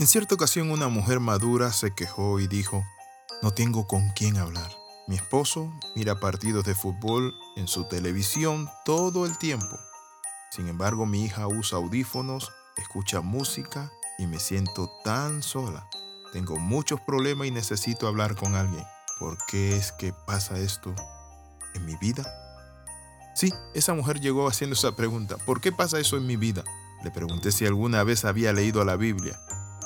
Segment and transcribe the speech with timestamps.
[0.00, 2.86] En cierta ocasión una mujer madura se quejó y dijo,
[3.42, 4.72] no tengo con quién hablar.
[5.06, 9.78] Mi esposo mira partidos de fútbol en su televisión todo el tiempo.
[10.52, 15.86] Sin embargo, mi hija usa audífonos, escucha música y me siento tan sola.
[16.32, 18.86] Tengo muchos problemas y necesito hablar con alguien.
[19.18, 20.94] ¿Por qué es que pasa esto
[21.74, 22.24] en mi vida?
[23.34, 25.36] Sí, esa mujer llegó haciendo esa pregunta.
[25.44, 26.64] ¿Por qué pasa eso en mi vida?
[27.04, 29.38] Le pregunté si alguna vez había leído la Biblia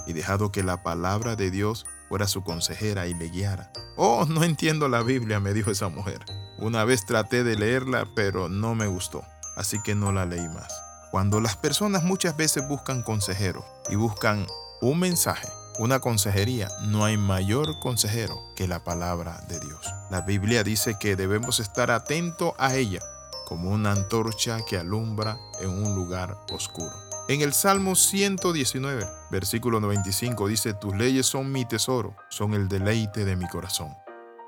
[0.06, 3.72] y dejado que la palabra de Dios fuera su consejera y le guiara.
[3.96, 6.24] Oh, no entiendo la Biblia, me dijo esa mujer.
[6.58, 9.24] Una vez traté de leerla, pero no me gustó,
[9.56, 10.72] así que no la leí más.
[11.10, 14.46] Cuando las personas muchas veces buscan consejero y buscan
[14.80, 15.48] un mensaje,
[15.78, 19.86] una consejería, no hay mayor consejero que la palabra de Dios.
[20.10, 23.00] La Biblia dice que debemos estar atentos a ella
[23.46, 26.94] como una antorcha que alumbra en un lugar oscuro.
[27.28, 33.24] En el Salmo 119, versículo 95 dice, tus leyes son mi tesoro, son el deleite
[33.24, 33.92] de mi corazón.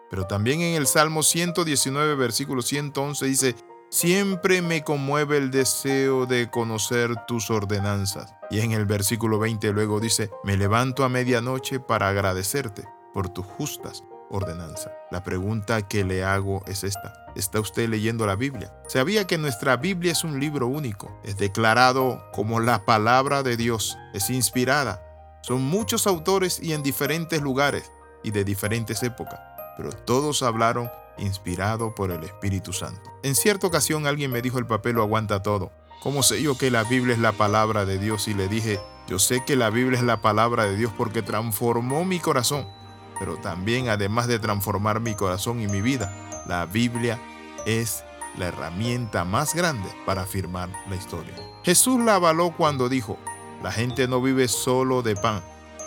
[0.08, 3.56] Pero también en el Salmo 119, versículo 111 dice,
[3.91, 8.33] siempre me conmueve el deseo de conocer tus ordenanzas.
[8.48, 13.44] Y en el versículo 20 luego dice, me levanto a medianoche para agradecerte por tus
[13.44, 14.92] justas ordenanza.
[15.10, 17.27] La pregunta que le hago es esta.
[17.34, 18.72] ¿Está usted leyendo la Biblia?
[18.88, 21.20] ¿Sabía que nuestra Biblia es un libro único?
[21.22, 23.96] Es declarado como la palabra de Dios.
[24.14, 25.02] Es inspirada.
[25.42, 29.38] Son muchos autores y en diferentes lugares y de diferentes épocas,
[29.77, 33.11] pero todos hablaron inspirado por el Espíritu Santo.
[33.22, 35.70] En cierta ocasión alguien me dijo el papel lo aguanta todo.
[36.02, 38.28] ¿Cómo sé yo que la Biblia es la palabra de Dios?
[38.28, 42.05] Y le dije, yo sé que la Biblia es la palabra de Dios porque transformó
[42.05, 42.66] mi corazón
[43.19, 46.12] pero también además de transformar mi corazón y mi vida,
[46.47, 47.20] la Biblia
[47.64, 48.05] es
[48.36, 51.34] la herramienta más grande para afirmar la historia.
[51.62, 53.19] Jesús la avaló cuando dijo,
[53.62, 55.42] la gente no vive solo de pan,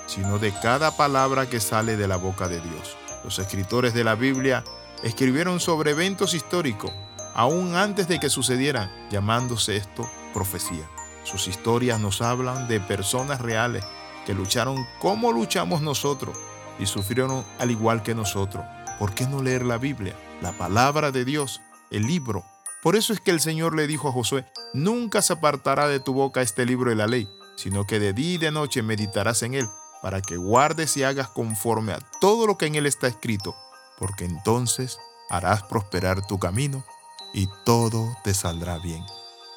[0.08, 2.98] sino de cada palabra que sale de la boca de Dios.
[3.24, 4.64] Los escritores de la Biblia
[5.04, 6.92] escribieron sobre eventos históricos,
[7.36, 10.90] aún antes de que sucedieran, llamándose esto profecía.
[11.24, 13.84] Sus historias nos hablan de personas reales
[14.26, 16.38] que lucharon como luchamos nosotros
[16.80, 18.66] y sufrieron al igual que nosotros.
[18.98, 22.44] ¿Por qué no leer la Biblia, la palabra de Dios, el libro?
[22.82, 26.14] Por eso es que el Señor le dijo a Josué, nunca se apartará de tu
[26.14, 29.54] boca este libro de la ley, sino que de día y de noche meditarás en
[29.54, 29.68] él,
[30.02, 33.56] para que guardes y hagas conforme a todo lo que en él está escrito,
[33.98, 34.98] porque entonces
[35.30, 36.86] harás prosperar tu camino
[37.34, 39.06] y todo te saldrá bien.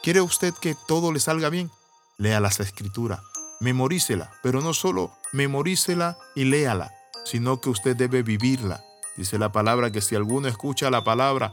[0.03, 1.71] ¿Quiere usted que todo le salga bien?
[2.19, 3.21] Lea las escrituras,
[3.61, 6.93] memorícela, pero no solo memorícela y léala,
[7.25, 8.85] sino que usted debe vivirla.
[9.17, 11.53] Dice la palabra que si alguno escucha la palabra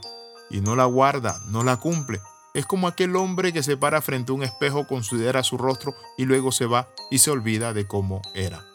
[0.49, 2.21] y no la guarda, no la cumple,
[2.53, 6.25] es como aquel hombre que se para frente a un espejo, considera su rostro y
[6.25, 8.65] luego se va y se olvida de cómo era.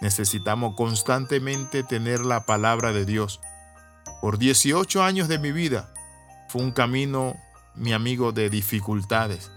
[0.00, 3.40] Necesitamos constantemente tener la palabra de Dios.
[4.20, 5.92] Por 18 años de mi vida
[6.48, 7.34] fue un camino,
[7.74, 9.50] mi amigo, de dificultades,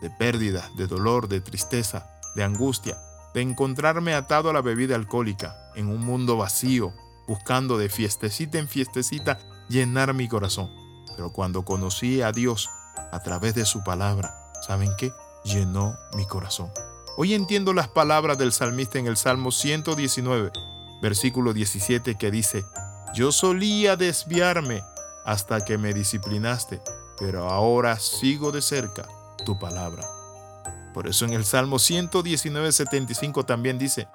[0.00, 2.98] de pérdidas, de dolor, de tristeza, de angustia,
[3.34, 6.92] de encontrarme atado a la bebida alcohólica, en un mundo vacío,
[7.26, 9.38] buscando de fiestecita en fiestecita
[9.68, 10.70] llenar mi corazón.
[11.16, 12.68] Pero cuando conocí a Dios
[13.10, 14.34] a través de su palabra,
[14.66, 15.12] ¿saben qué?
[15.44, 16.70] Llenó mi corazón.
[17.16, 20.50] Hoy entiendo las palabras del salmista en el Salmo 119,
[21.02, 22.64] versículo 17, que dice,
[23.14, 24.82] Yo solía desviarme
[25.24, 26.80] hasta que me disciplinaste,
[27.18, 29.06] pero ahora sigo de cerca
[29.44, 30.21] tu palabra.
[30.92, 34.08] Por eso en el Salmo 119, 75 también dice,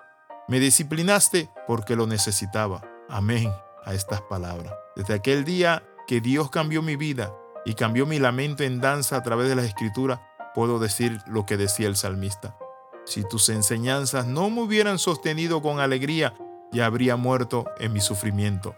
[0.48, 2.82] me disciplinaste porque lo necesitaba.
[3.10, 3.52] Amén
[3.86, 4.74] a estas palabras.
[4.96, 7.34] Desde aquel día que Dios cambió mi vida
[7.66, 10.20] y cambió mi lamento en danza a través de las escrituras,
[10.54, 12.58] puedo decir lo que decía el salmista.
[13.06, 16.34] Si tus enseñanzas no me hubieran sostenido con alegría,
[16.72, 18.76] ya habría muerto en mi sufrimiento.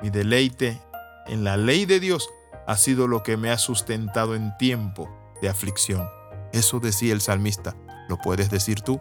[0.00, 0.80] Mi deleite
[1.26, 2.28] en la ley de Dios
[2.66, 5.08] ha sido lo que me ha sustentado en tiempo
[5.40, 6.08] de aflicción.
[6.52, 7.74] Eso decía el salmista.
[8.08, 9.00] ¿Lo puedes decir tú?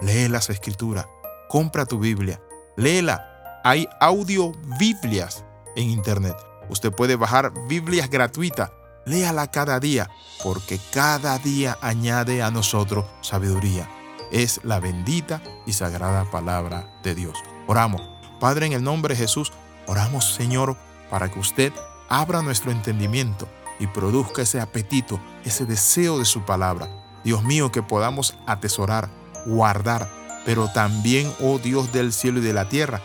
[0.00, 1.06] Lee las escrituras,
[1.48, 2.40] compra tu Biblia,
[2.76, 3.28] léela.
[3.64, 5.44] Hay audio Biblias
[5.76, 6.34] en Internet.
[6.68, 8.70] Usted puede bajar Biblias gratuitas.
[9.04, 10.08] Léala cada día,
[10.42, 13.88] porque cada día añade a nosotros sabiduría.
[14.32, 17.38] Es la bendita y sagrada palabra de Dios.
[17.66, 18.00] Oramos.
[18.40, 19.52] Padre, en el nombre de Jesús,
[19.86, 20.76] oramos, Señor,
[21.10, 21.72] para que usted
[22.08, 23.48] abra nuestro entendimiento
[23.82, 26.88] y produzca ese apetito, ese deseo de su palabra.
[27.24, 29.10] Dios mío, que podamos atesorar,
[29.44, 30.08] guardar,
[30.46, 33.00] pero también, oh Dios del cielo y de la tierra,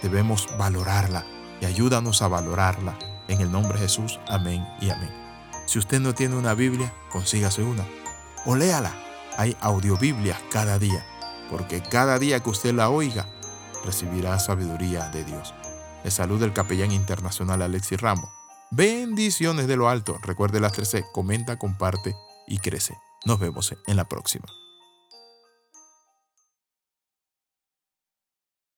[0.00, 1.26] debemos valorarla
[1.60, 2.96] y ayúdanos a valorarla.
[3.26, 5.10] En el nombre de Jesús, amén y amén.
[5.66, 7.84] Si usted no tiene una Biblia, consígase una
[8.46, 8.94] o léala.
[9.36, 11.04] Hay audiobiblias cada día.
[11.50, 13.26] porque cada día que usted la oiga,
[13.84, 15.52] recibirá sabiduría de Dios.
[16.04, 18.39] Le saluda el capellán internacional Alexis Ramos.
[18.72, 20.18] Bendiciones de lo alto.
[20.22, 22.14] Recuerde las 13, comenta, comparte
[22.46, 22.96] y crece.
[23.24, 24.46] Nos vemos en la próxima.